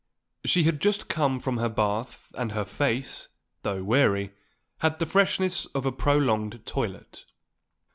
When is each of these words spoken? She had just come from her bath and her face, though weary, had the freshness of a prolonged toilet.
She 0.43 0.63
had 0.63 0.81
just 0.81 1.07
come 1.09 1.39
from 1.39 1.57
her 1.57 1.69
bath 1.69 2.31
and 2.33 2.53
her 2.53 2.65
face, 2.65 3.27
though 3.61 3.83
weary, 3.83 4.33
had 4.79 4.97
the 4.97 5.05
freshness 5.05 5.67
of 5.75 5.85
a 5.85 5.91
prolonged 5.91 6.65
toilet. 6.65 7.23